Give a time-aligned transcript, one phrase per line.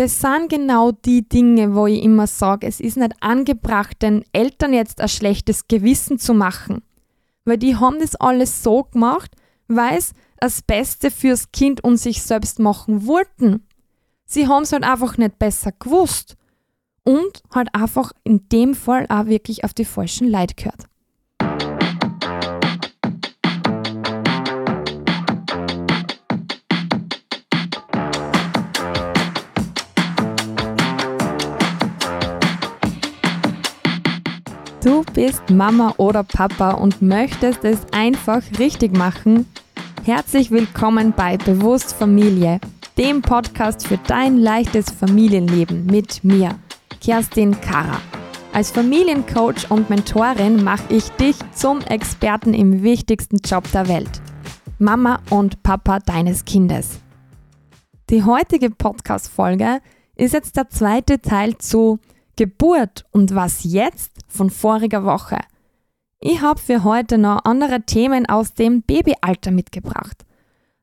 [0.00, 4.72] das sind genau die Dinge, wo ich immer sage, es ist nicht angebracht, den Eltern
[4.72, 6.82] jetzt ein schlechtes Gewissen zu machen.
[7.44, 9.36] Weil die haben das alles so gemacht,
[9.68, 13.66] weil es das Beste fürs Kind und sich selbst machen wollten.
[14.24, 16.38] Sie haben es halt einfach nicht besser gewusst
[17.04, 20.86] und halt einfach in dem Fall auch wirklich auf die falschen Leute gehört.
[34.82, 39.44] Du bist Mama oder Papa und möchtest es einfach richtig machen?
[40.04, 42.60] Herzlich willkommen bei Bewusst Familie,
[42.96, 46.58] dem Podcast für dein leichtes Familienleben mit mir,
[47.02, 48.00] Kerstin Kara.
[48.54, 54.22] Als Familiencoach und Mentorin mache ich dich zum Experten im wichtigsten Job der Welt.
[54.78, 57.00] Mama und Papa deines Kindes.
[58.08, 59.82] Die heutige Podcast-Folge
[60.16, 61.98] ist jetzt der zweite Teil zu
[62.40, 65.36] Geburt und was jetzt von voriger Woche.
[66.20, 70.24] Ich habe für heute noch andere Themen aus dem Babyalter mitgebracht.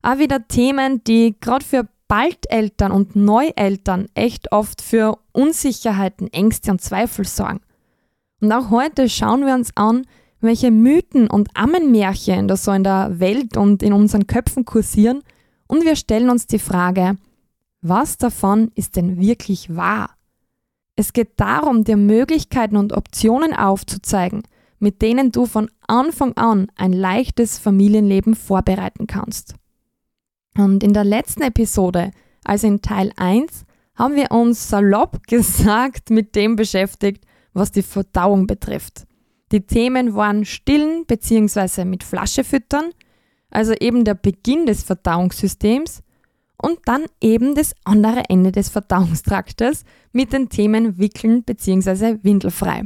[0.03, 6.79] Auch wieder Themen, die gerade für Baldeltern und Neueltern echt oft für Unsicherheiten, Ängste und
[6.79, 7.61] Zweifel sorgen.
[8.39, 10.05] Und auch heute schauen wir uns an,
[10.39, 15.23] welche Mythen und Ammenmärchen da so in der Welt und in unseren Köpfen kursieren
[15.65, 17.15] und wir stellen uns die Frage,
[17.81, 20.16] was davon ist denn wirklich wahr?
[20.99, 24.41] Es geht darum, dir Möglichkeiten und Optionen aufzuzeigen,
[24.79, 29.53] mit denen du von Anfang an ein leichtes Familienleben vorbereiten kannst.
[30.57, 32.11] Und in der letzten Episode,
[32.43, 33.63] also in Teil 1,
[33.95, 37.23] haben wir uns salopp gesagt mit dem beschäftigt,
[37.53, 39.05] was die Verdauung betrifft.
[39.51, 41.85] Die Themen waren Stillen bzw.
[41.85, 42.91] mit Flasche füttern,
[43.51, 46.01] also eben der Beginn des Verdauungssystems
[46.61, 52.17] und dann eben das andere Ende des Verdauungstraktes mit den Themen Wickeln bzw.
[52.23, 52.83] Windelfrei.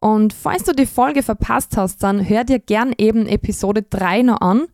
[0.00, 4.40] Und falls du die Folge verpasst hast, dann hör dir gern eben Episode 3 noch
[4.40, 4.66] an.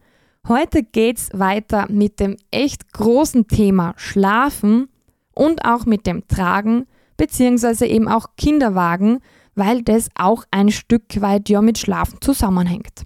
[0.46, 4.88] Heute geht's weiter mit dem echt großen Thema Schlafen
[5.34, 7.86] und auch mit dem Tragen bzw.
[7.86, 9.20] eben auch Kinderwagen,
[9.54, 13.04] weil das auch ein Stück weit ja mit Schlafen zusammenhängt.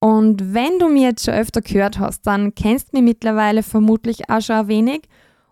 [0.00, 4.30] Und wenn du mir jetzt schon öfter gehört hast, dann kennst du mich mittlerweile vermutlich
[4.30, 5.02] auch schon ein wenig.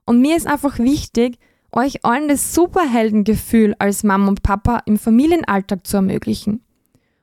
[0.06, 1.38] Und mir ist einfach wichtig,
[1.70, 6.62] euch allen das Superheldengefühl als Mama und Papa im Familienalltag zu ermöglichen.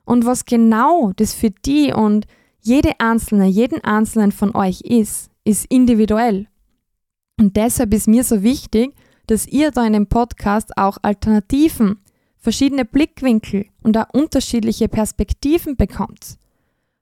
[0.04, 2.26] Und was genau das für die und
[2.60, 6.46] jede einzelne, jeden einzelnen von euch ist, ist individuell.
[7.40, 8.94] Und deshalb ist mir so wichtig,
[9.26, 11.98] dass ihr da in dem Podcast auch Alternativen,
[12.38, 16.38] verschiedene Blickwinkel und auch unterschiedliche Perspektiven bekommt.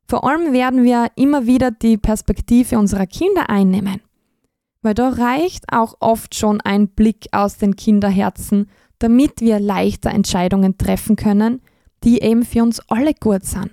[0.06, 4.00] Vor allem werden wir immer wieder die Perspektive unserer Kinder einnehmen.
[4.82, 10.76] Weil da reicht auch oft schon ein Blick aus den Kinderherzen, damit wir leichter Entscheidungen
[10.76, 11.62] treffen können,
[12.04, 13.70] die eben für uns alle gut sind.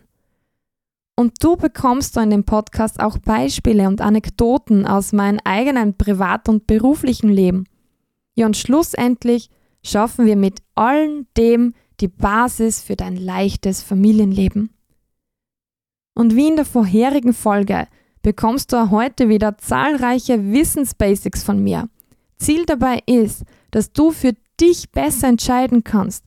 [1.15, 6.49] Und du bekommst da in dem Podcast auch Beispiele und Anekdoten aus meinem eigenen privat-
[6.49, 7.65] und beruflichen Leben.
[8.33, 9.49] Ja, und schlussendlich
[9.83, 14.73] schaffen wir mit allem dem die Basis für dein leichtes Familienleben.
[16.21, 17.87] Und wie in der vorherigen Folge
[18.21, 21.89] bekommst du heute wieder zahlreiche Wissensbasics von mir.
[22.37, 26.23] Ziel dabei ist, dass du für dich besser entscheiden kannst,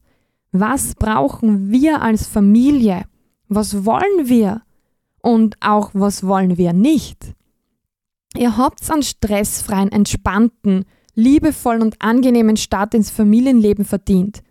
[0.50, 3.04] was brauchen wir als Familie,
[3.46, 4.62] was wollen wir
[5.22, 7.32] und auch was wollen wir nicht.
[8.36, 14.42] Ihr habt einen stressfreien, entspannten, liebevollen und angenehmen Start ins Familienleben verdient.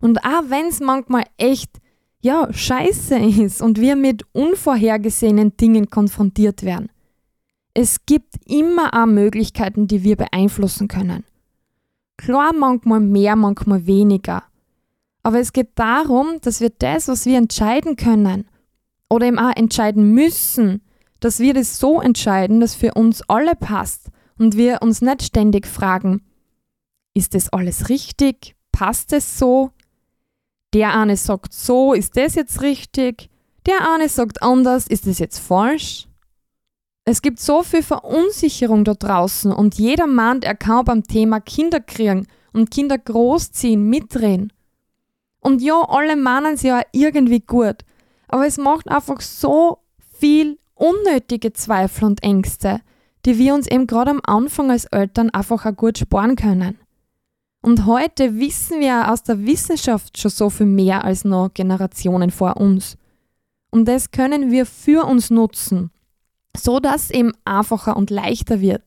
[0.00, 1.80] Und auch wenn es manchmal echt
[2.24, 6.88] ja, scheiße ist und wir mit unvorhergesehenen Dingen konfrontiert werden.
[7.74, 11.24] Es gibt immer auch Möglichkeiten, die wir beeinflussen können.
[12.16, 14.42] Klar, manchmal mehr, manchmal weniger.
[15.22, 18.46] Aber es geht darum, dass wir das, was wir entscheiden können
[19.10, 20.80] oder eben auch entscheiden müssen,
[21.20, 24.08] dass wir das so entscheiden, dass für uns alle passt
[24.38, 26.22] und wir uns nicht ständig fragen,
[27.12, 28.56] ist das alles richtig?
[28.72, 29.72] Passt es so?
[30.74, 33.30] Der eine sagt so, ist das jetzt richtig?
[33.64, 36.08] Der eine sagt anders, ist das jetzt falsch?
[37.04, 41.78] Es gibt so viel Verunsicherung da draußen und jeder meint, er kann beim Thema Kinder
[41.78, 44.52] kriegen und Kinder großziehen mitreden.
[45.40, 47.84] Und ja, alle meinen es ja irgendwie gut,
[48.26, 49.78] aber es macht einfach so
[50.18, 52.80] viel unnötige Zweifel und Ängste,
[53.26, 56.78] die wir uns eben gerade am Anfang als Eltern einfach auch gut sparen können.
[57.64, 62.58] Und heute wissen wir aus der Wissenschaft schon so viel mehr als noch Generationen vor
[62.58, 62.98] uns.
[63.70, 65.90] Und das können wir für uns nutzen,
[66.54, 68.82] so dass eben einfacher und leichter wird.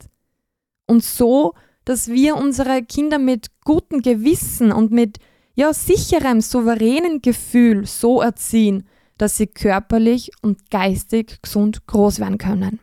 [0.85, 5.17] Und so dass wir unsere Kinder mit gutem Gewissen und mit
[5.55, 8.87] ja, sicherem, souveränen Gefühl so erziehen,
[9.17, 12.79] dass sie körperlich und geistig gesund groß werden können.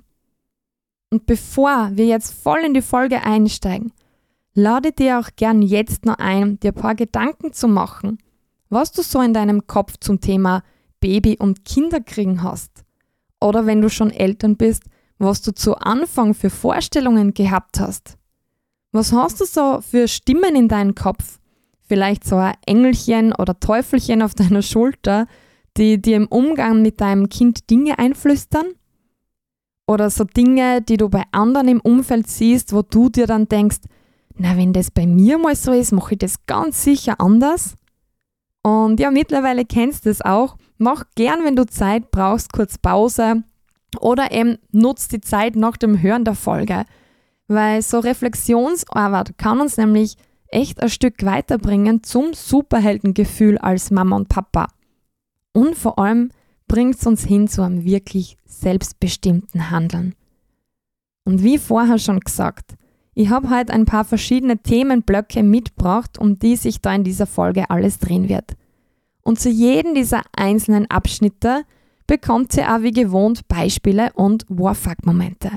[1.10, 3.92] Und bevor wir jetzt voll in die Folge einsteigen,
[4.54, 8.18] lade dir auch gern jetzt noch ein, dir ein paar Gedanken zu machen,
[8.68, 10.62] was du so in deinem Kopf zum Thema
[11.00, 12.84] Baby und Kinderkriegen hast.
[13.40, 14.84] Oder wenn du schon Eltern bist,
[15.18, 18.16] was du zu Anfang für Vorstellungen gehabt hast.
[18.92, 21.40] Was hast du so für Stimmen in deinem Kopf?
[21.86, 25.26] Vielleicht so ein Engelchen oder Teufelchen auf deiner Schulter,
[25.76, 28.66] die dir im Umgang mit deinem Kind Dinge einflüstern?
[29.86, 33.80] Oder so Dinge, die du bei anderen im Umfeld siehst, wo du dir dann denkst,
[34.36, 37.76] na, wenn das bei mir mal so ist, mache ich das ganz sicher anders.
[38.62, 40.56] Und ja, mittlerweile kennst du es auch.
[40.78, 43.44] Mach gern, wenn du Zeit brauchst, kurz Pause
[44.00, 46.84] oder eben nutzt die Zeit nach dem Hören der Folge.
[47.46, 50.16] Weil so Reflexionsarbeit kann uns nämlich
[50.48, 54.68] echt ein Stück weiterbringen zum Superheldengefühl als Mama und Papa.
[55.52, 56.30] Und vor allem
[56.66, 60.14] bringt es uns hin zu einem wirklich selbstbestimmten Handeln.
[61.24, 62.74] Und wie vorher schon gesagt,
[63.14, 67.70] ich habe heute ein paar verschiedene Themenblöcke mitgebracht, um die sich da in dieser Folge
[67.70, 68.56] alles drehen wird.
[69.22, 71.62] Und zu jedem dieser einzelnen Abschnitte
[72.06, 75.50] bekommt sie auch wie gewohnt Beispiele und Warfuck-Momente.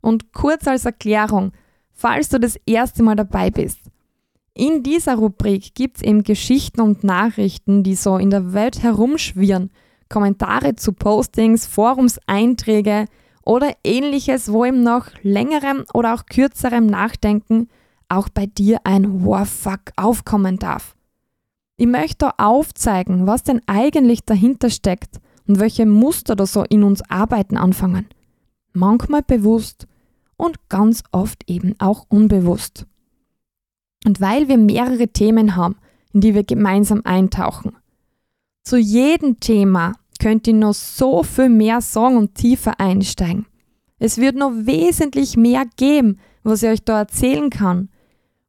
[0.00, 1.52] Und kurz als Erklärung,
[1.92, 3.80] falls du das erste Mal dabei bist.
[4.54, 9.70] In dieser Rubrik gibt es eben Geschichten und Nachrichten, die so in der Welt herumschwirren,
[10.08, 13.06] Kommentare zu Postings, Forumseinträge,
[13.44, 17.68] oder ähnliches, wo im noch längerem oder auch kürzerem Nachdenken
[18.08, 20.94] auch bei dir ein Warfuck aufkommen darf.
[21.76, 27.02] Ich möchte aufzeigen, was denn eigentlich dahinter steckt und welche Muster da so in uns
[27.08, 28.06] arbeiten anfangen.
[28.72, 29.86] Manchmal bewusst
[30.36, 32.86] und ganz oft eben auch unbewusst.
[34.04, 35.76] Und weil wir mehrere Themen haben,
[36.12, 37.76] in die wir gemeinsam eintauchen.
[38.62, 43.46] Zu jedem Thema könnt ihr noch so viel mehr sagen und tiefer einsteigen.
[43.98, 47.88] Es wird noch wesentlich mehr geben, was ich euch da erzählen kann.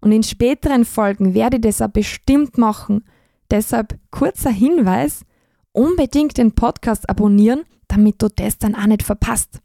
[0.02, 3.04] Und in späteren Folgen werde ich das auch bestimmt machen.
[3.50, 5.26] Deshalb kurzer Hinweis,
[5.72, 9.60] unbedingt den Podcast abonnieren, damit du das dann auch nicht verpasst.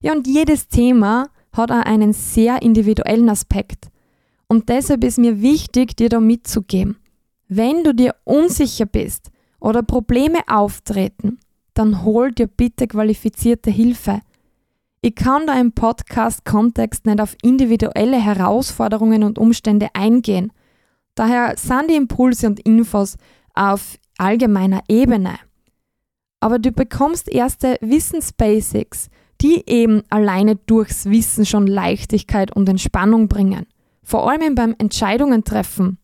[0.00, 3.88] Ja, und jedes Thema hat auch einen sehr individuellen Aspekt.
[4.48, 6.96] Und deshalb ist mir wichtig, dir da mitzugeben.
[7.48, 9.31] Wenn du dir unsicher bist,
[9.62, 11.38] oder Probleme auftreten,
[11.74, 14.20] dann hol dir bitte qualifizierte Hilfe.
[15.00, 20.52] Ich kann da im Podcast-Kontext nicht auf individuelle Herausforderungen und Umstände eingehen.
[21.14, 23.16] Daher sind die Impulse und Infos
[23.54, 25.36] auf allgemeiner Ebene.
[26.40, 29.10] Aber du bekommst erste Wissensbasics,
[29.40, 33.66] die eben alleine durchs Wissen schon Leichtigkeit und Entspannung bringen.
[34.02, 35.98] Vor allem beim Entscheidungen treffen.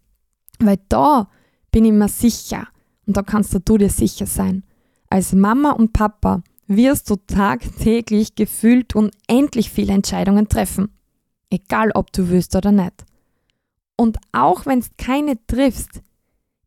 [0.60, 1.28] Weil da
[1.70, 2.69] bin ich mir sicher,
[3.08, 4.62] und da kannst du dir sicher sein.
[5.08, 10.90] Als Mama und Papa wirst du tagtäglich gefühlt unendlich viele Entscheidungen treffen.
[11.49, 13.06] Egal ob du willst oder nicht.
[13.96, 16.02] Und auch wenn es keine triffst,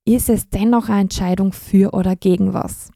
[0.03, 2.89] ist es dennoch eine Entscheidung für oder gegen was.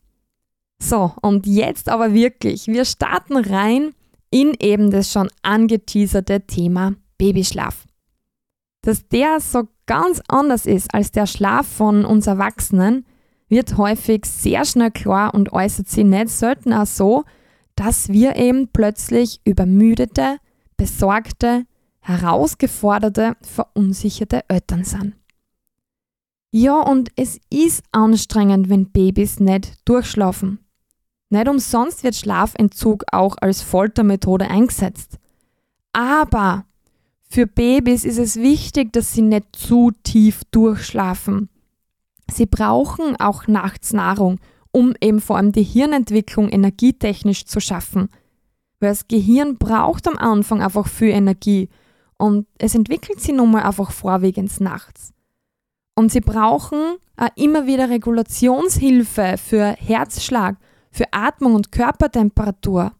[0.79, 3.93] So, und jetzt aber wirklich, wir starten rein
[4.31, 7.85] in eben das schon angeteaserte Thema Babyschlaf.
[8.81, 13.05] Dass der so ganz anders ist als der Schlaf von uns Erwachsenen,
[13.47, 17.23] wird häufig sehr schnell klar und äußert sich nicht selten auch so,
[17.75, 20.37] dass wir eben plötzlich übermüdete,
[20.77, 21.65] besorgte,
[21.99, 25.15] herausgeforderte, verunsicherte Eltern sind.
[26.51, 30.59] Ja, und es ist anstrengend, wenn Babys nicht durchschlafen.
[31.29, 35.17] Nicht umsonst wird Schlafentzug auch als Foltermethode eingesetzt.
[35.91, 36.65] Aber
[37.27, 41.49] für Babys ist es wichtig, dass sie nicht zu tief durchschlafen.
[42.29, 44.39] Sie brauchen auch nachts Nahrung,
[44.71, 48.09] um eben vor allem die Hirnentwicklung energietechnisch zu schaffen.
[48.79, 51.69] Weil das Gehirn braucht am Anfang einfach viel Energie
[52.17, 55.13] und es entwickelt sich nun mal einfach vorwiegend nachts.
[55.95, 60.57] Und sie brauchen auch immer wieder Regulationshilfe für Herzschlag,
[60.91, 62.91] für Atmung und Körpertemperatur.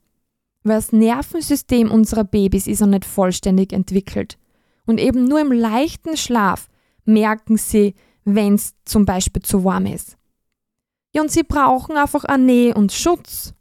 [0.63, 4.38] Weil das Nervensystem unserer Babys ist noch nicht vollständig entwickelt.
[4.86, 6.70] Und eben nur im leichten Schlaf
[7.03, 10.17] merken sie, wenn es zum Beispiel zu warm ist.
[11.13, 13.53] Ja, und sie brauchen einfach eine Nähe und Schutz.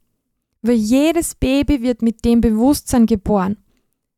[0.62, 3.59] Weil jedes Baby wird mit dem Bewusstsein geboren.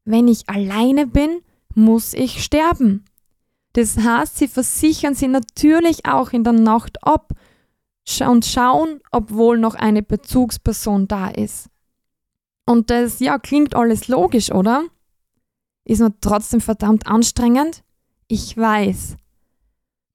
[0.05, 1.41] Wenn ich alleine bin,
[1.75, 3.05] muss ich sterben.
[3.73, 7.33] Das heißt, sie versichern sie natürlich auch in der Nacht ab
[8.27, 11.69] und schauen, ob wohl noch eine Bezugsperson da ist.
[12.65, 14.85] Und das, ja, klingt alles logisch, oder?
[15.87, 17.85] ist mir trotzdem verdammt anstrengend?
[18.29, 19.17] Ich weiß.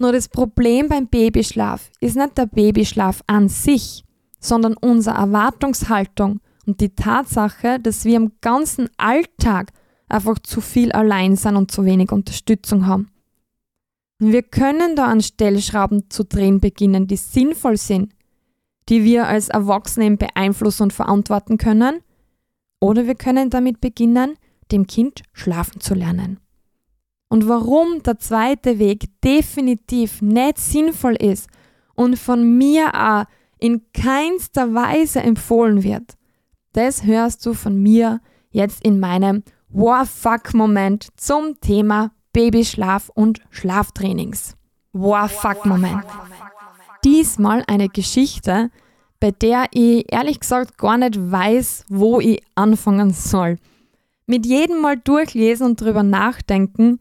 [0.02, 4.04] Nur das Problem beim Babyschlaf ist nicht der Babyschlaf an sich,
[4.40, 9.72] sondern unsere Erwartungshaltung und die Tatsache, dass wir im ganzen Alltag
[10.10, 13.12] einfach zu viel allein sind und zu wenig Unterstützung haben.
[14.18, 18.12] wir können da an Stellschrauben zu drehen beginnen, die sinnvoll sind,
[18.90, 22.00] die wir als Erwachsene beeinflussen und verantworten können,
[22.80, 24.34] oder wir können damit beginnen,
[24.72, 26.40] dem Kind schlafen zu lernen.
[27.32, 31.48] Und warum der zweite Weg definitiv nicht sinnvoll ist
[31.96, 33.24] und von mir auch
[33.58, 36.18] in keinster Weise empfohlen wird,
[36.74, 38.20] das hörst du von mir
[38.50, 44.58] jetzt in meinem War-Fuck-Moment zum Thema Babyschlaf und Schlaftrainings.
[44.92, 46.04] War-Fuck-Moment.
[47.06, 48.72] Diesmal eine Geschichte,
[49.22, 53.56] bei der ich ehrlich gesagt gar nicht weiß, wo ich anfangen soll.
[54.26, 57.00] Mit jedem Mal durchlesen und drüber nachdenken,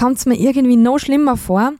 [0.00, 1.74] kommt es mir irgendwie noch schlimmer vor.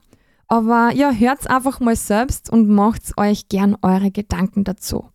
[0.47, 5.09] Aber ja, hört's einfach mal selbst und macht euch gern eure Gedanken dazu.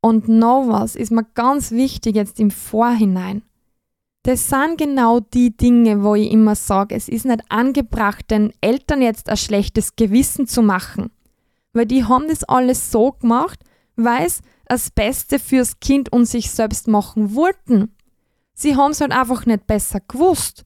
[0.00, 3.42] Und noch was ist mir ganz wichtig jetzt im Vorhinein.
[4.22, 9.02] Das sind genau die Dinge, wo ich immer sage, es ist nicht angebracht, den Eltern
[9.02, 11.10] jetzt ein schlechtes Gewissen zu machen.
[11.72, 13.60] Weil die haben das alles so gemacht,
[13.96, 17.96] weil sie das Beste fürs Kind und sich selbst machen wollten.
[18.54, 20.64] Sie haben es halt einfach nicht besser gewusst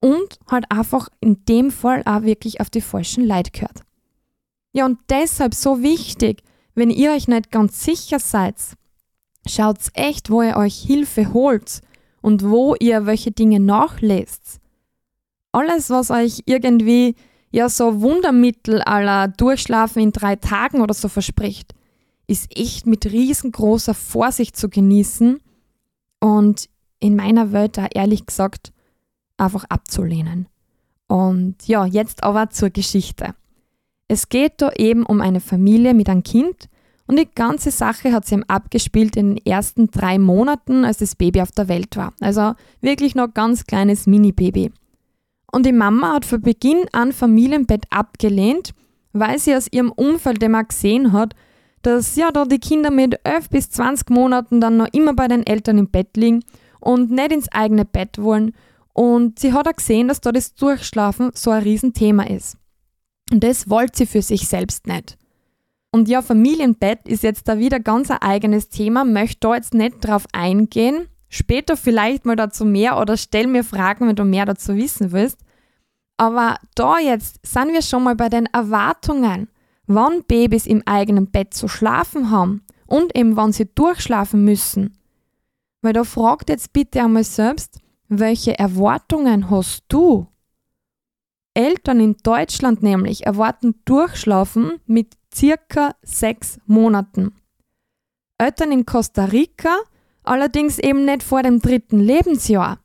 [0.00, 3.82] und halt einfach in dem Fall auch wirklich auf die falschen Leute gehört.
[4.72, 6.42] Ja, und deshalb so wichtig,
[6.74, 8.54] wenn ihr euch nicht ganz sicher seid,
[9.46, 11.80] schaut echt, wo ihr euch Hilfe holt
[12.20, 14.60] und wo ihr welche Dinge nachlest.
[15.52, 17.16] Alles, was euch irgendwie
[17.50, 21.74] ja so Wundermittel aller Durchschlafen in drei Tagen oder so verspricht,
[22.26, 25.40] ist echt mit riesengroßer Vorsicht zu genießen
[26.20, 26.68] und
[27.00, 28.72] in meiner Welt da ehrlich gesagt
[29.38, 30.46] einfach abzulehnen.
[31.06, 33.34] Und ja, jetzt aber zur Geschichte.
[34.08, 36.68] Es geht da eben um eine Familie mit einem Kind
[37.08, 41.40] und die ganze Sache hat sich abgespielt in den ersten drei Monaten, als das Baby
[41.40, 42.12] auf der Welt war.
[42.20, 42.52] Also
[42.82, 44.70] wirklich noch ganz kleines Mini-Baby.
[45.50, 48.74] Und die Mama hat von Beginn an Familienbett abgelehnt,
[49.14, 51.34] weil sie aus ihrem Umfeld immer gesehen hat,
[51.80, 55.46] dass ja da die Kinder mit 11 bis 20 Monaten dann noch immer bei den
[55.46, 56.44] Eltern im Bett liegen
[56.80, 58.52] und nicht ins eigene Bett wollen
[58.98, 62.56] und sie hat auch gesehen, dass da das Durchschlafen so ein Riesenthema ist.
[63.30, 65.16] Und das wollte sie für sich selbst nicht.
[65.92, 69.98] Und ja, Familienbett ist jetzt da wieder ganz ein eigenes Thema, möchte da jetzt nicht
[70.00, 71.06] drauf eingehen.
[71.28, 75.38] Später vielleicht mal dazu mehr oder stell mir Fragen, wenn du mehr dazu wissen willst.
[76.16, 79.48] Aber da jetzt sind wir schon mal bei den Erwartungen,
[79.86, 84.98] wann Babys im eigenen Bett zu schlafen haben und eben wann sie durchschlafen müssen.
[85.82, 87.78] Weil da fragt jetzt bitte einmal selbst,
[88.08, 90.26] welche Erwartungen hast du?
[91.54, 97.34] Eltern in Deutschland nämlich erwarten Durchschlafen mit circa sechs Monaten.
[98.38, 99.76] Eltern in Costa Rica
[100.22, 102.78] allerdings eben nicht vor dem dritten Lebensjahr.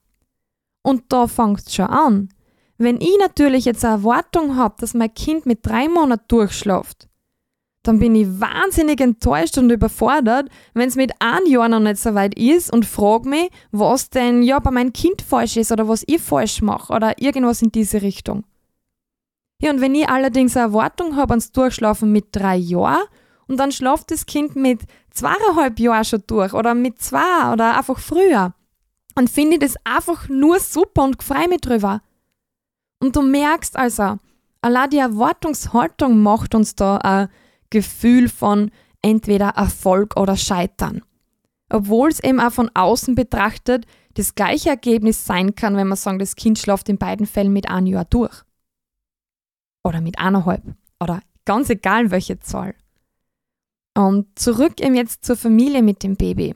[0.81, 2.29] Und da fängt schon an.
[2.77, 7.07] Wenn ich natürlich jetzt eine Erwartung habe, dass mein Kind mit drei Monaten durchschläft,
[7.83, 12.15] dann bin ich wahnsinnig enttäuscht und überfordert, wenn es mit einem Jahr noch nicht so
[12.15, 16.03] weit ist und frage mich, was denn ja bei meinem Kind falsch ist oder was
[16.07, 18.45] ich falsch mache oder irgendwas in diese Richtung.
[19.61, 23.03] Ja, und wenn ich allerdings eine Erwartung habe ans Durchschlafen mit drei Jahren
[23.47, 27.99] und dann schlaft das Kind mit zweieinhalb Jahren schon durch oder mit zwei oder einfach
[27.99, 28.53] früher,
[29.15, 32.01] dann finde ich das einfach nur super und freue mich drüber.
[32.99, 34.17] Und du merkst also,
[34.61, 37.29] allein die Erwartungshaltung macht uns da ein
[37.73, 38.69] Gefühl von
[39.01, 41.01] entweder Erfolg oder Scheitern.
[41.69, 46.19] Obwohl es eben auch von außen betrachtet das gleiche Ergebnis sein kann, wenn man sagen,
[46.19, 48.43] das Kind schläft in beiden Fällen mit einem Jahr durch.
[49.83, 50.61] Oder mit eineinhalb.
[51.01, 52.75] Oder ganz egal welche Zahl.
[53.97, 56.55] Und zurück eben jetzt zur Familie mit dem Baby.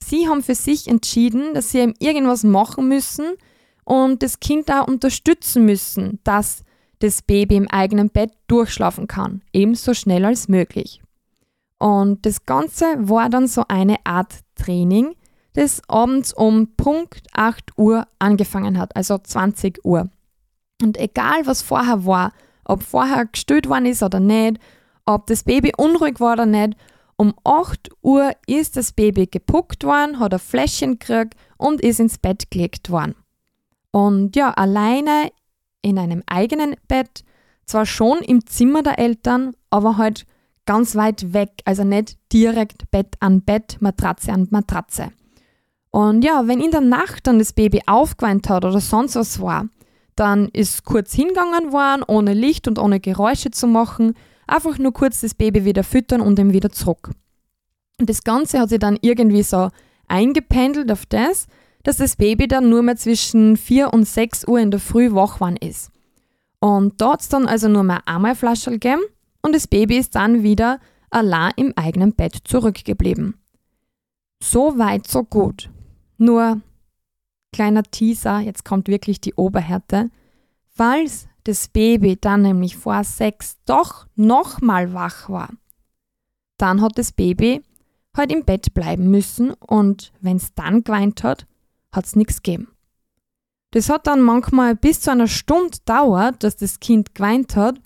[0.00, 3.34] Sie haben für sich entschieden, dass sie eben irgendwas machen müssen
[3.84, 6.63] und das Kind auch unterstützen müssen, dass
[6.98, 11.02] das Baby im eigenen Bett durchschlafen kann, ebenso schnell als möglich.
[11.78, 15.14] Und das Ganze war dann so eine Art Training,
[15.54, 20.08] das abends um Punkt 8 Uhr angefangen hat, also 20 Uhr.
[20.82, 22.32] Und egal was vorher war,
[22.64, 24.58] ob vorher gestillt worden ist oder nicht,
[25.04, 26.76] ob das Baby unruhig war oder nicht,
[27.16, 32.18] um 8 Uhr ist das Baby gepuckt worden, hat ein Fläschchen gekriegt und ist ins
[32.18, 33.14] Bett gelegt worden.
[33.92, 35.30] Und ja, alleine
[35.84, 37.24] in einem eigenen Bett,
[37.66, 40.26] zwar schon im Zimmer der Eltern, aber halt
[40.66, 45.10] ganz weit weg, also nicht direkt Bett an Bett, Matratze an Matratze.
[45.90, 49.68] Und ja, wenn in der Nacht dann das Baby aufgeweint hat oder sonst was war,
[50.16, 54.14] dann ist kurz hingegangen worden, ohne Licht und ohne Geräusche zu machen,
[54.46, 57.10] einfach nur kurz das Baby wieder füttern und ihm wieder zurück.
[58.00, 59.68] Und das Ganze hat sich dann irgendwie so
[60.08, 61.46] eingependelt auf das,
[61.84, 65.34] dass das Baby dann nur mehr zwischen 4 und 6 Uhr in der Früh wach
[65.34, 65.92] geworden ist.
[66.58, 69.02] Und da hat es dann also nur mehr einmal Flasche gegeben
[69.42, 73.34] und das Baby ist dann wieder allein im eigenen Bett zurückgeblieben.
[74.42, 75.70] So weit, so gut.
[76.16, 76.60] Nur
[77.52, 80.10] kleiner Teaser, jetzt kommt wirklich die Oberhärte.
[80.70, 85.50] Falls das Baby dann nämlich vor sechs doch nochmal wach war,
[86.56, 87.62] dann hat das Baby
[88.16, 91.46] halt im Bett bleiben müssen und wenn es dann geweint hat,
[91.94, 92.68] hat es nichts gegeben.
[93.70, 97.80] Das hat dann manchmal bis zu einer Stunde dauert, dass das Kind geweint hat.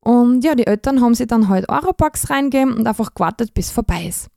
[0.00, 4.06] Und ja, die Eltern haben sich dann halt Europax reingegeben und einfach gewartet, bis vorbei
[4.06, 4.28] ist.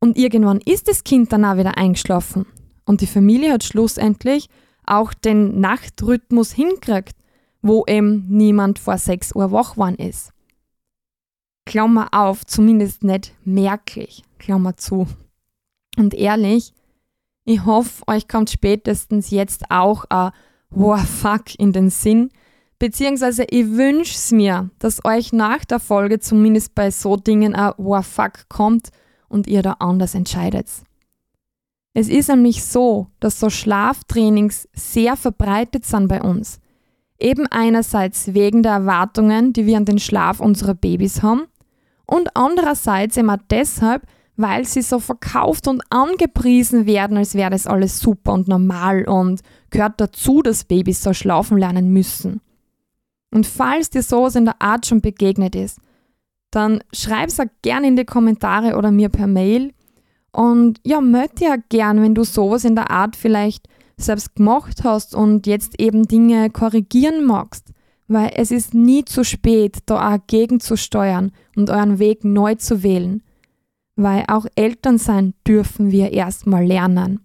[0.00, 2.46] Und irgendwann ist das Kind dann auch wieder eingeschlafen.
[2.84, 4.48] Und die Familie hat schlussendlich
[4.84, 7.14] auch den Nachtrhythmus hingekriegt,
[7.62, 10.32] wo eben niemand vor 6 Uhr wach geworden ist.
[11.66, 15.06] Klammer auf, zumindest nicht merklich, Klammer zu.
[15.96, 16.72] Und ehrlich,
[17.44, 20.30] ich hoffe, euch kommt spätestens jetzt auch ein
[20.70, 22.30] Wow, fuck in den Sinn.
[22.78, 27.72] Beziehungsweise ich wünsche es mir, dass euch nach der Folge zumindest bei so Dingen ein
[27.76, 28.90] Wow, fuck kommt
[29.28, 30.68] und ihr da anders entscheidet.
[31.92, 36.60] Es ist nämlich so, dass so Schlaftrainings sehr verbreitet sind bei uns.
[37.18, 41.48] Eben einerseits wegen der Erwartungen, die wir an den Schlaf unserer Babys haben
[42.06, 44.06] und andererseits immer deshalb,
[44.40, 49.40] weil sie so verkauft und angepriesen werden, als wäre das alles super und normal und
[49.70, 52.40] gehört dazu, dass Babys so schlafen lernen müssen.
[53.32, 55.78] Und falls dir sowas in der Art schon begegnet ist,
[56.50, 59.72] dann schreib es auch gerne in die Kommentare oder mir per Mail.
[60.32, 65.14] Und ja, melde ja gern, wenn du sowas in der Art vielleicht selbst gemacht hast
[65.14, 67.68] und jetzt eben Dinge korrigieren magst.
[68.08, 73.22] Weil es ist nie zu spät, da auch gegenzusteuern und euren Weg neu zu wählen
[74.02, 77.20] weil auch Eltern sein dürfen wir erstmal lernen.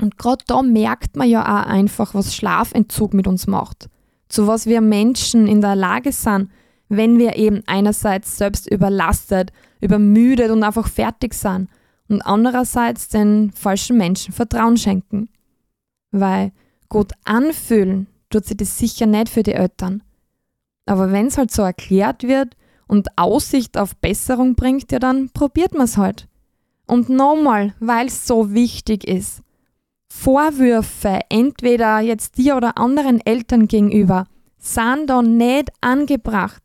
[0.00, 3.90] Und gerade da merkt man ja auch einfach, was Schlafentzug mit uns macht.
[4.28, 6.50] Zu was wir Menschen in der Lage sind,
[6.88, 11.68] wenn wir eben einerseits selbst überlastet, übermüdet und einfach fertig sind
[12.08, 15.28] und andererseits den falschen Menschen Vertrauen schenken.
[16.10, 16.52] Weil
[16.88, 20.02] gut anfühlen tut sich das sicher nicht für die Eltern.
[20.86, 25.72] Aber wenn es halt so erklärt wird, und Aussicht auf Besserung bringt, ja dann probiert
[25.72, 26.28] man es halt.
[26.86, 29.42] Und nochmal, weil es so wichtig ist.
[30.08, 34.26] Vorwürfe, entweder jetzt dir oder anderen Eltern gegenüber,
[34.58, 36.62] sind da nicht angebracht.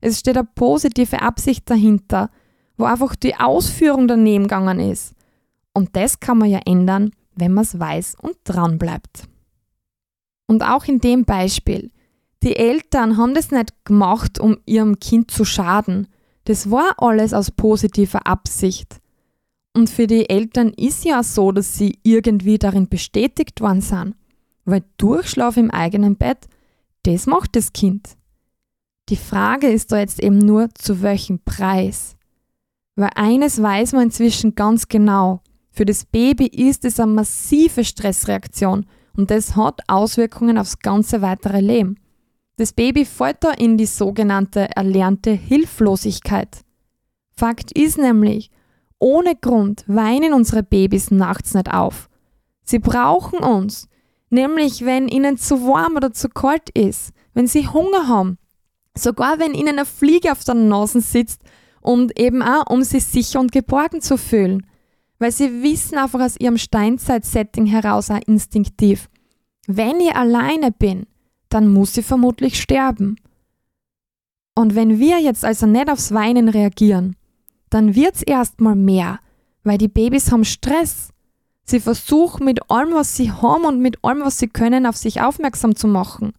[0.00, 2.30] Es steht eine positive Absicht dahinter,
[2.76, 5.14] wo einfach die Ausführung daneben gegangen ist.
[5.72, 9.24] Und das kann man ja ändern, wenn man es weiß und dran bleibt.
[10.46, 11.90] Und auch in dem Beispiel,
[12.42, 16.08] die Eltern haben das nicht gemacht, um ihrem Kind zu schaden.
[16.44, 19.00] Das war alles aus positiver Absicht.
[19.74, 24.16] Und für die Eltern ist ja so, dass sie irgendwie darin bestätigt worden sind.
[24.64, 26.48] Weil Durchschlaf im eigenen Bett,
[27.04, 28.16] das macht das Kind.
[29.08, 32.16] Die Frage ist da jetzt eben nur, zu welchem Preis.
[32.96, 35.42] Weil eines weiß man inzwischen ganz genau.
[35.70, 41.60] Für das Baby ist es eine massive Stressreaktion und das hat Auswirkungen aufs ganze weitere
[41.60, 41.96] Leben.
[42.56, 46.64] Das Baby fällt da in die sogenannte erlernte Hilflosigkeit.
[47.34, 48.50] Fakt ist nämlich,
[48.98, 52.08] ohne Grund weinen unsere Babys nachts nicht auf.
[52.62, 53.88] Sie brauchen uns,
[54.30, 58.38] nämlich wenn ihnen zu warm oder zu kalt ist, wenn sie Hunger haben,
[58.96, 61.42] sogar wenn ihnen eine Fliege auf der Nase sitzt
[61.80, 64.66] und eben auch, um sich sicher und geborgen zu fühlen.
[65.18, 69.08] Weil sie wissen einfach aus ihrem Steinzeit-Setting heraus auch instinktiv,
[69.66, 71.06] wenn ich alleine bin,
[71.52, 73.16] dann muss sie vermutlich sterben.
[74.54, 77.16] Und wenn wir jetzt also nicht aufs Weinen reagieren,
[77.70, 79.18] dann wird's erstmal mehr,
[79.64, 81.08] weil die Babys haben Stress.
[81.64, 85.20] Sie versuchen mit allem, was sie haben und mit allem, was sie können, auf sich
[85.20, 86.32] aufmerksam zu machen.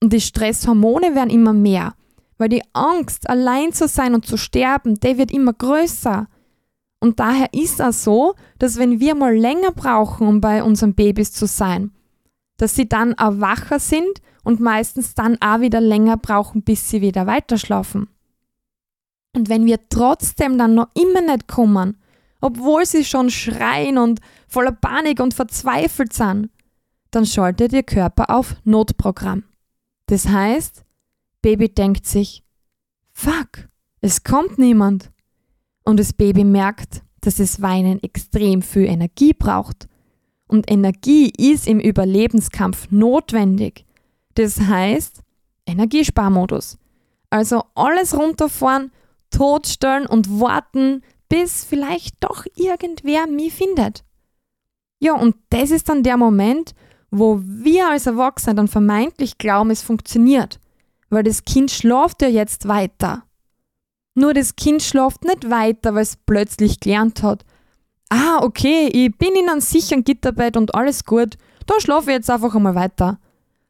[0.00, 1.94] Und die Stresshormone werden immer mehr,
[2.38, 6.28] weil die Angst, allein zu sein und zu sterben, der wird immer größer.
[7.00, 11.32] Und daher ist es so, dass wenn wir mal länger brauchen, um bei unseren Babys
[11.32, 11.90] zu sein,
[12.62, 17.26] dass sie dann erwacher sind und meistens dann auch wieder länger brauchen, bis sie wieder
[17.26, 18.08] weiterschlafen.
[19.34, 22.00] Und wenn wir trotzdem dann noch immer nicht kommen,
[22.40, 26.50] obwohl sie schon schreien und voller Panik und verzweifelt sind,
[27.10, 29.42] dann schaltet ihr Körper auf Notprogramm.
[30.06, 30.84] Das heißt,
[31.40, 32.44] Baby denkt sich,
[33.10, 33.68] fuck,
[34.00, 35.10] es kommt niemand.
[35.82, 39.88] Und das Baby merkt, dass das Weinen extrem viel Energie braucht.
[40.52, 43.86] Und Energie ist im Überlebenskampf notwendig.
[44.34, 45.22] Das heißt,
[45.64, 46.76] Energiesparmodus.
[47.30, 48.92] Also alles runterfahren,
[49.30, 54.04] totstellen und warten, bis vielleicht doch irgendwer mich findet.
[55.00, 56.74] Ja, und das ist dann der Moment,
[57.10, 60.60] wo wir als Erwachsene dann vermeintlich glauben, es funktioniert,
[61.08, 63.24] weil das Kind schlaft ja jetzt weiter.
[64.14, 67.46] Nur das Kind schlaft nicht weiter, weil es plötzlich gelernt hat.
[68.14, 72.28] Ah, okay, ich bin in einem sicheren Gitterbett und alles gut, da schlafe ich jetzt
[72.28, 73.18] einfach einmal weiter.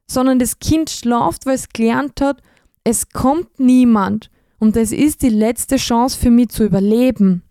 [0.08, 2.42] Sondern das Kind schlaft, weil es gelernt hat,
[2.82, 7.44] es kommt niemand und es ist die letzte Chance für mich zu überleben.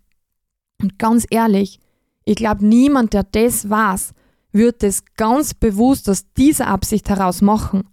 [0.82, 1.80] Und ganz ehrlich,
[2.26, 4.12] ich glaube, niemand, der das weiß,
[4.52, 7.88] wird es ganz bewusst aus dieser Absicht heraus machen.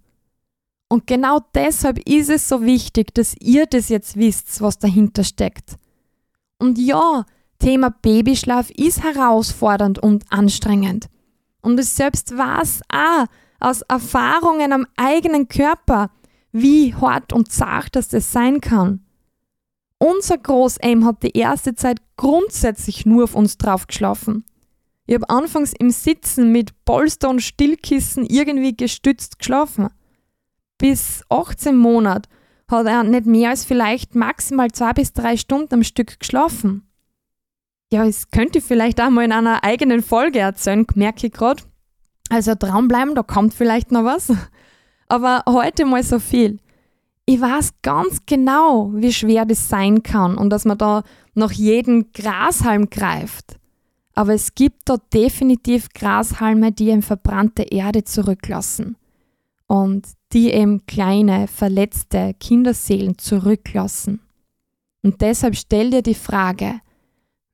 [0.90, 5.76] Und genau deshalb ist es so wichtig, dass ihr das jetzt wisst, was dahinter steckt.
[6.58, 7.24] Und ja,
[7.60, 11.08] Thema Babyschlaf ist herausfordernd und anstrengend.
[11.60, 13.26] Und es selbst weiß auch
[13.60, 16.10] aus Erfahrungen am eigenen Körper,
[16.52, 19.04] wie hart und zart das, das sein kann.
[19.98, 24.44] Unser Groß-Aim hat die erste Zeit grundsätzlich nur auf uns drauf geschlafen.
[25.06, 29.88] Ich habe anfangs im Sitzen mit Polster und Stillkissen irgendwie gestützt geschlafen.
[30.78, 32.30] Bis 18 Monate
[32.68, 36.89] hat er nicht mehr als vielleicht maximal zwei bis drei Stunden am Stück geschlafen.
[37.92, 41.62] Ja, es könnte ich vielleicht auch mal in einer eigenen Folge erzählen, merke ich gerade.
[42.28, 44.32] Also dranbleiben, da kommt vielleicht noch was.
[45.08, 46.60] Aber heute mal so viel
[47.30, 52.10] ich weiß ganz genau, wie schwer das sein kann und dass man da nach jedem
[52.12, 53.56] Grashalm greift.
[54.14, 58.96] Aber es gibt da definitiv Grashalme, die eben verbrannte Erde zurücklassen
[59.68, 64.20] und die eben kleine, verletzte Kinderseelen zurücklassen.
[65.02, 66.80] Und deshalb stell dir die Frage,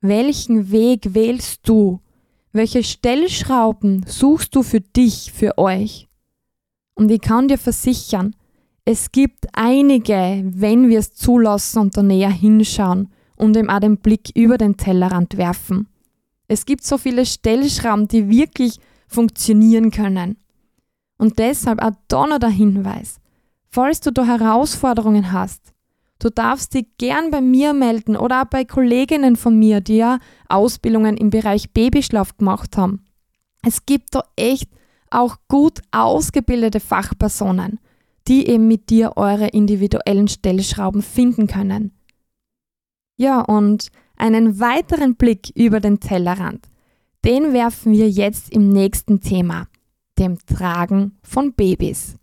[0.00, 2.00] welchen Weg wählst du?
[2.52, 6.08] Welche Stellschrauben suchst du für dich, für euch?
[6.94, 8.34] Und ich kann dir versichern,
[8.84, 13.98] es gibt einige, wenn wir es zulassen und da näher hinschauen und eben auch den
[13.98, 15.88] Blick über den Tellerrand werfen.
[16.48, 18.78] Es gibt so viele Stellschrauben, die wirklich
[19.08, 20.36] funktionieren können.
[21.18, 23.18] Und deshalb auch da noch der Hinweis.
[23.68, 25.74] Falls du da Herausforderungen hast,
[26.18, 30.18] du darfst dich gern bei mir melden oder auch bei Kolleginnen von mir, die ja
[30.48, 33.04] Ausbildungen im Bereich Babyschlaf gemacht haben.
[33.62, 34.68] Es gibt da echt
[35.10, 37.78] auch gut ausgebildete Fachpersonen
[38.28, 41.92] die eben mit dir eure individuellen Stellschrauben finden können.
[43.16, 46.68] Ja, und einen weiteren Blick über den Tellerrand,
[47.24, 49.68] den werfen wir jetzt im nächsten Thema,
[50.18, 52.16] dem Tragen von Babys.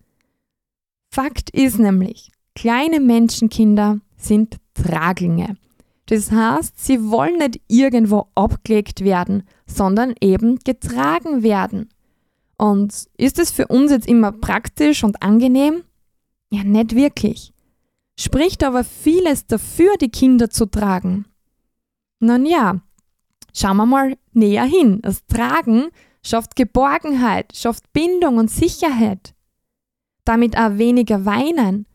[1.12, 5.58] Fakt ist nämlich, kleine Menschenkinder sind Traglinge.
[6.08, 11.90] Das heißt, sie wollen nicht irgendwo abgelegt werden, sondern eben getragen werden.
[12.58, 15.84] Und ist es für uns jetzt immer praktisch und angenehm?
[16.52, 17.54] Ja, nicht wirklich.
[18.20, 21.26] Spricht aber vieles dafür, die Kinder zu tragen.
[22.20, 22.82] Nun ja,
[23.54, 25.00] schauen wir mal näher hin.
[25.02, 25.88] Das Tragen
[26.24, 29.34] schafft Geborgenheit, schafft Bindung und Sicherheit.
[30.26, 31.86] Damit auch weniger weinen.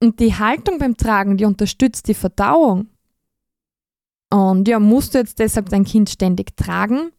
[0.00, 2.88] Und die Haltung beim Tragen, die unterstützt die Verdauung.
[4.30, 7.12] Und ja, musst du jetzt deshalb dein Kind ständig tragen?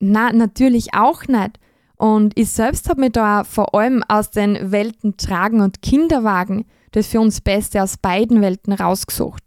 [0.00, 1.58] Na, natürlich auch nicht.
[1.96, 7.06] Und ich selbst habe mir da vor allem aus den Welten Tragen und Kinderwagen das
[7.06, 9.44] für uns Beste aus beiden Welten rausgesucht.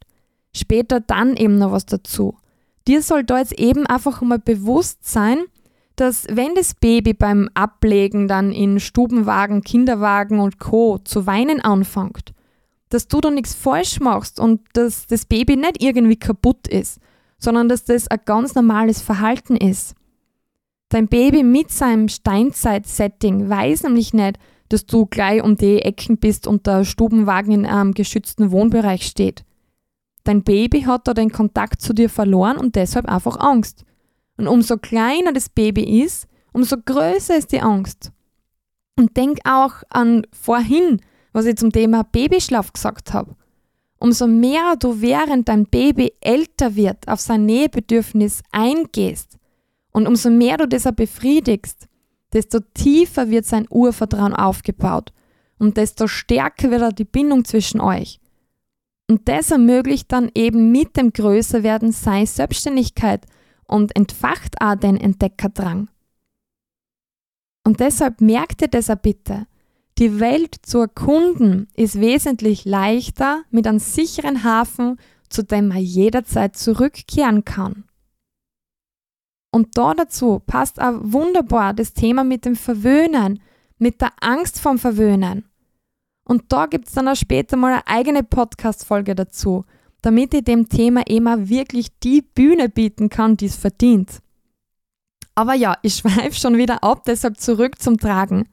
[0.55, 2.37] Später dann eben noch was dazu.
[2.87, 5.39] Dir soll da jetzt eben einfach mal bewusst sein,
[5.95, 10.97] dass wenn das Baby beim Ablegen dann in Stubenwagen, Kinderwagen und Co.
[10.97, 12.33] zu weinen anfängt,
[12.89, 16.99] dass du da nichts falsch machst und dass das Baby nicht irgendwie kaputt ist,
[17.37, 19.95] sondern dass das ein ganz normales Verhalten ist.
[20.89, 24.37] Dein Baby mit seinem Steinzeit-Setting weiß nämlich nicht,
[24.69, 29.43] dass du gleich um die Ecken bist und der Stubenwagen in einem geschützten Wohnbereich steht.
[30.23, 33.83] Dein Baby hat da den Kontakt zu dir verloren und deshalb einfach Angst.
[34.37, 38.11] Und umso kleiner das Baby ist, umso größer ist die Angst.
[38.97, 43.35] Und denk auch an vorhin, was ich zum Thema Babyschlaf gesagt habe.
[43.97, 49.37] Umso mehr du während dein Baby älter wird auf sein Nähebedürfnis eingehst,
[49.93, 51.87] und umso mehr du das befriedigst,
[52.33, 55.13] desto tiefer wird sein Urvertrauen aufgebaut
[55.59, 58.19] und desto stärker wird auch die Bindung zwischen euch.
[59.07, 63.25] Und das ermöglicht dann eben mit dem Größerwerden seine Selbstständigkeit
[63.73, 65.87] und entfacht auch den Entdeckerdrang.
[67.65, 69.47] Und deshalb merkt ihr das auch bitte.
[69.97, 76.55] Die Welt zu erkunden ist wesentlich leichter mit einem sicheren Hafen, zu dem man jederzeit
[76.55, 77.85] zurückkehren kann.
[79.51, 83.41] Und da dazu passt auch wunderbar das Thema mit dem Verwöhnen,
[83.79, 85.45] mit der Angst vom Verwöhnen.
[86.25, 89.65] Und da gibt es dann auch später mal eine eigene Podcast-Folge dazu,
[90.03, 94.19] damit ich dem Thema immer wirklich die Bühne bieten kann, die es verdient.
[95.33, 98.47] Aber ja, ich schweife schon wieder ab, deshalb zurück zum Tragen.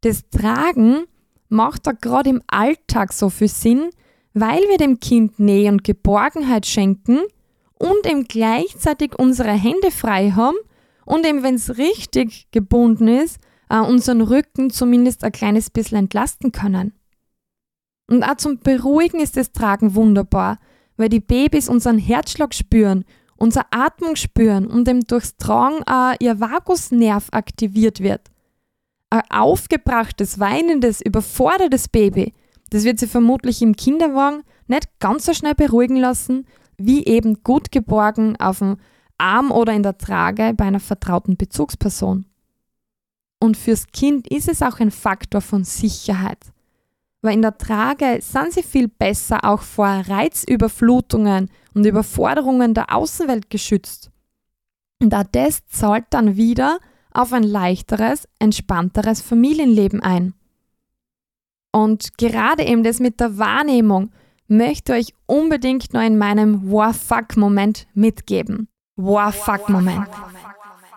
[0.00, 1.04] Das Tragen
[1.48, 3.90] macht da gerade im Alltag so viel Sinn,
[4.32, 7.20] weil wir dem Kind Nähe und Geborgenheit schenken
[7.78, 10.56] und eben gleichzeitig unsere Hände frei haben
[11.04, 16.52] und eben, wenn es richtig gebunden ist, äh, unseren Rücken zumindest ein kleines bisschen entlasten
[16.52, 16.92] können.
[18.08, 20.58] Und auch zum Beruhigen ist das Tragen wunderbar,
[20.96, 23.04] weil die Babys unseren Herzschlag spüren,
[23.36, 28.30] unsere Atmung spüren und eben durchs Tragen auch ihr Vagusnerv aktiviert wird.
[29.10, 32.32] Ein aufgebrachtes, weinendes, überfordertes Baby,
[32.70, 37.70] das wird sie vermutlich im Kinderwagen nicht ganz so schnell beruhigen lassen, wie eben gut
[37.70, 38.76] geborgen auf dem
[39.18, 42.26] Arm oder in der Trage bei einer vertrauten Bezugsperson.
[43.38, 46.38] Und fürs Kind ist es auch ein Faktor von Sicherheit.
[47.22, 53.50] Weil in der Trage sind sie viel besser auch vor Reizüberflutungen und Überforderungen der Außenwelt
[53.50, 54.10] geschützt.
[55.02, 56.78] Und auch das zahlt dann wieder
[57.12, 60.34] auf ein leichteres, entspannteres Familienleben ein.
[61.72, 64.10] Und gerade eben das mit der Wahrnehmung
[64.48, 68.68] möchte euch unbedingt noch in meinem War-Fuck-Moment mitgeben.
[68.96, 70.08] War-Fuck-Moment.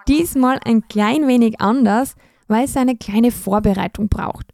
[0.08, 2.16] Diesmal ein klein wenig anders,
[2.48, 4.54] weil es eine kleine Vorbereitung braucht.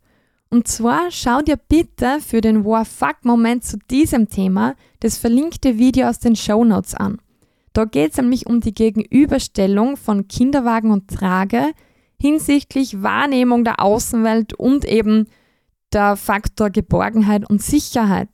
[0.49, 6.19] Und zwar schau dir bitte für den War-Fuck-Moment zu diesem Thema das verlinkte Video aus
[6.19, 7.19] den Show Notes an.
[7.73, 11.73] Da geht es nämlich um die Gegenüberstellung von Kinderwagen und Trage
[12.17, 15.27] hinsichtlich Wahrnehmung der Außenwelt und eben
[15.91, 18.29] der Faktor Geborgenheit und Sicherheit.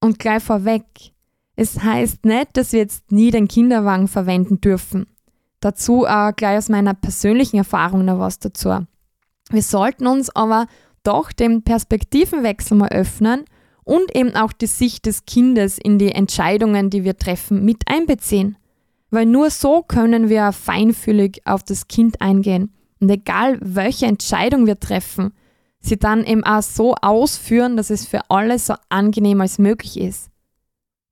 [0.00, 0.84] Und gleich vorweg,
[1.56, 5.06] es heißt nicht, dass wir jetzt nie den Kinderwagen verwenden dürfen.
[5.60, 8.86] Dazu auch gleich aus meiner persönlichen Erfahrung noch was dazu.
[9.50, 10.66] Wir sollten uns aber
[11.02, 13.44] doch den Perspektivenwechsel mal öffnen
[13.84, 18.56] und eben auch die Sicht des Kindes in die Entscheidungen, die wir treffen, mit einbeziehen.
[19.10, 22.72] Weil nur so können wir feinfühlig auf das Kind eingehen.
[23.00, 25.34] Und egal welche Entscheidung wir treffen,
[25.80, 30.30] sie dann eben auch so ausführen, dass es für alle so angenehm als möglich ist.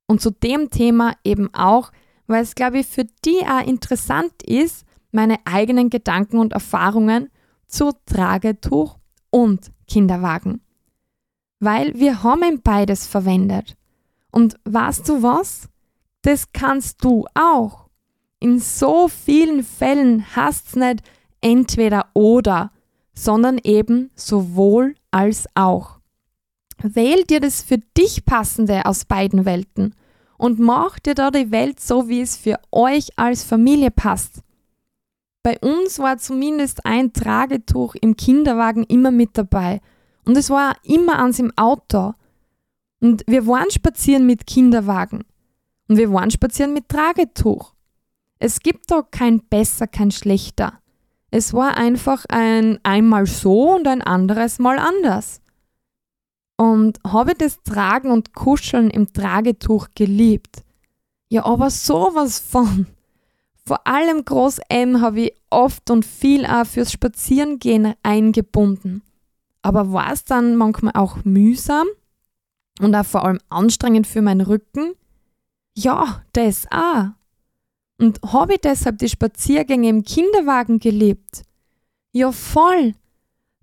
[0.07, 1.91] Und zu dem Thema eben auch,
[2.27, 7.29] weil es, glaube ich, für die auch interessant ist, meine eigenen Gedanken und Erfahrungen
[7.67, 8.97] zu Tragetuch
[9.29, 10.61] und Kinderwagen.
[11.59, 13.75] Weil wir haben beides verwendet.
[14.31, 15.67] Und weißt du was?
[16.21, 17.89] Das kannst du auch.
[18.39, 21.03] In so vielen Fällen hast nicht
[21.41, 22.71] entweder oder,
[23.13, 25.99] sondern eben sowohl als auch.
[26.81, 29.93] Wähl dir das für dich passende aus beiden Welten
[30.37, 34.41] und mach dir da die Welt so, wie es für euch als Familie passt.
[35.43, 39.81] Bei uns war zumindest ein Tragetuch im Kinderwagen immer mit dabei
[40.25, 42.13] und es war immer ans im Auto.
[42.99, 45.23] Und wir waren spazieren mit Kinderwagen
[45.87, 47.73] und wir waren spazieren mit Tragetuch.
[48.37, 50.79] Es gibt da kein besser, kein schlechter.
[51.31, 55.41] Es war einfach ein einmal so und ein anderes Mal anders.
[56.57, 60.63] Und habe das Tragen und Kuscheln im Tragetuch geliebt.
[61.29, 62.85] Ja, aber sowas von.
[63.65, 69.03] Vor allem Groß M habe ich oft und viel auch fürs Spazierengehen eingebunden.
[69.61, 71.87] Aber war es dann manchmal auch mühsam
[72.79, 74.93] und auch vor allem anstrengend für meinen Rücken?
[75.77, 77.09] Ja, das auch.
[77.99, 81.43] Und habe ich deshalb die Spaziergänge im Kinderwagen geliebt?
[82.13, 82.95] Ja, voll.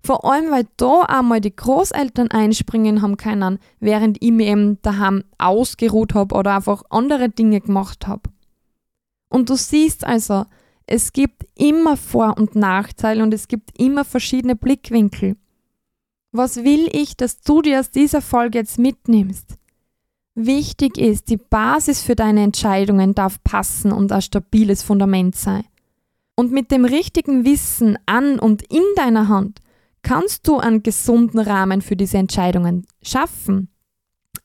[0.01, 5.25] Vor allem, weil da einmal die Großeltern einspringen haben können, während ich mir eben daheim
[5.37, 8.29] ausgeruht habe oder einfach andere Dinge gemacht habe.
[9.29, 10.45] Und du siehst also,
[10.85, 15.37] es gibt immer Vor- und Nachteile und es gibt immer verschiedene Blickwinkel.
[16.31, 19.55] Was will ich, dass du dir aus dieser Folge jetzt mitnimmst?
[20.35, 25.63] Wichtig ist, die Basis für deine Entscheidungen darf passen und ein stabiles Fundament sein.
[26.35, 29.61] Und mit dem richtigen Wissen an und in deiner Hand
[30.01, 33.69] kannst du einen gesunden Rahmen für diese Entscheidungen schaffen.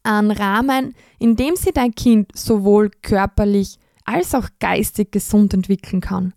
[0.03, 6.34] Einen Rahmen, in dem sich dein Kind sowohl körperlich als auch geistig gesund entwickeln kann.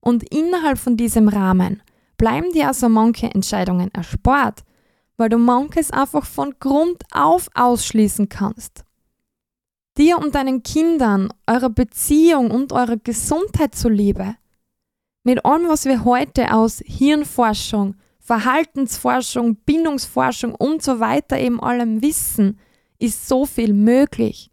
[0.00, 1.82] Und innerhalb von diesem Rahmen
[2.16, 4.64] bleiben dir also manche Entscheidungen erspart,
[5.16, 8.84] weil du manches einfach von Grund auf ausschließen kannst.
[9.98, 14.36] Dir und deinen Kindern, eurer Beziehung und eurer Gesundheit zuliebe.
[15.22, 22.58] Mit allem, was wir heute aus Hirnforschung, Verhaltensforschung, Bindungsforschung und so weiter eben allem wissen,
[22.98, 24.51] ist so viel möglich.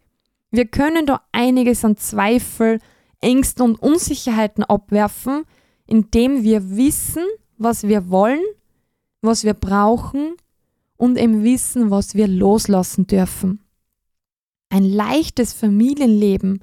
[0.50, 2.80] Wir können da einiges an Zweifel,
[3.20, 5.44] Ängsten und Unsicherheiten abwerfen,
[5.86, 7.24] indem wir wissen,
[7.56, 8.40] was wir wollen,
[9.22, 10.34] was wir brauchen
[10.96, 13.60] und eben wissen, was wir loslassen dürfen.
[14.70, 16.60] Ein leichtes Familienleben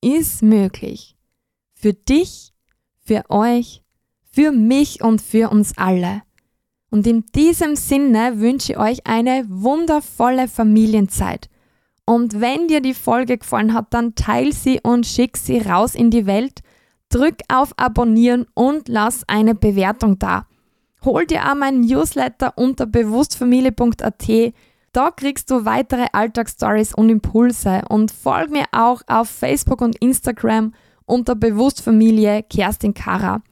[0.00, 1.16] ist möglich.
[1.74, 2.52] Für dich,
[3.00, 3.82] für euch,
[4.30, 6.22] für mich und für uns alle.
[6.90, 11.48] Und in diesem Sinne wünsche ich euch eine wundervolle Familienzeit.
[12.06, 16.10] Und wenn dir die Folge gefallen hat, dann teil sie und schick sie raus in
[16.10, 16.60] die Welt.
[17.08, 20.46] Drück auf Abonnieren und lass eine Bewertung da.
[21.04, 24.52] Hol dir auch meinen Newsletter unter bewusstfamilie.at.
[24.92, 30.74] Da kriegst du weitere Alltagsstories und Impulse und folg mir auch auf Facebook und Instagram
[31.06, 33.42] unter Bewusstfamilie Kerstin Kara.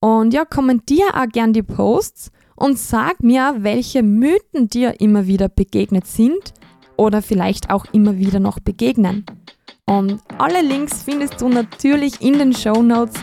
[0.00, 5.48] Und ja, kommentier auch gern die Posts und sag mir, welche Mythen dir immer wieder
[5.48, 6.52] begegnet sind
[6.96, 9.24] oder vielleicht auch immer wieder noch begegnen.
[9.86, 13.14] Und alle Links findest du natürlich in den Show Notes.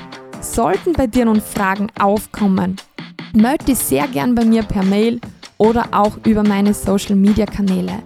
[0.42, 2.78] Sollten bei dir nun Fragen aufkommen,
[3.34, 5.20] melde dich sehr gern bei mir per Mail
[5.58, 8.02] oder auch über meine Social Media Kanäle.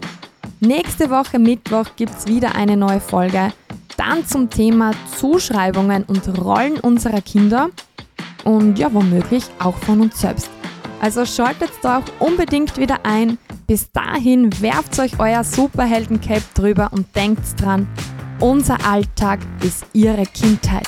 [0.60, 3.54] Nächste Woche Mittwoch gibt es wieder eine neue Folge.
[3.98, 7.70] Dann zum Thema Zuschreibungen und Rollen unserer Kinder
[8.44, 10.50] und ja, womöglich auch von uns selbst.
[11.02, 13.38] Also schaltet da auch unbedingt wieder ein.
[13.68, 17.88] Bis dahin werft euch euer Superhelden-Cape drüber und denkt dran,
[18.40, 20.88] unser Alltag ist ihre Kindheit.